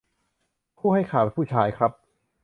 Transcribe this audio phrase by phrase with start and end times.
[0.77, 1.91] ผู้ให้ข่าวเป็นผู้ชายครับ